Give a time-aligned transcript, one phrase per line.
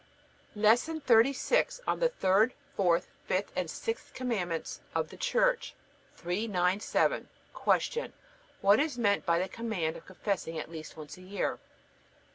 [0.55, 5.75] LESSON THIRTY SIXTH ON THE THIRD, FOURTH, FIFTH AND SIXTH COMMANDMENTS OF THE CHURCH
[6.15, 7.29] 397.
[7.53, 8.11] Q.
[8.61, 11.59] What is meant by the command of confessing at least once a year?